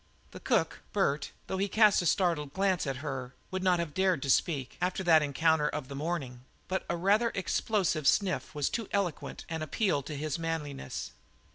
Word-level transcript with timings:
The 0.31 0.39
cook, 0.39 0.81
Bert, 0.93 1.29
though 1.45 1.59
he 1.59 1.67
cast 1.67 2.01
a 2.01 2.07
startled 2.07 2.53
glance 2.55 2.87
at 2.87 2.95
her 3.05 3.35
would 3.51 3.61
not 3.61 3.77
have 3.77 3.93
dared 3.93 4.23
to 4.23 4.31
speak, 4.31 4.75
after 4.81 5.03
that 5.03 5.21
encounter 5.21 5.69
of 5.69 5.89
the 5.89 5.95
morning, 5.95 6.43
but 6.67 6.83
a 6.89 6.97
rather 6.97 7.31
explosive 7.35 8.07
sniff 8.07 8.55
was 8.55 8.67
too 8.67 8.89
eloquent 8.93 9.45
an 9.47 9.61
appeal 9.61 10.01
to 10.01 10.17
his 10.17 10.39
manliness. 10.39 11.11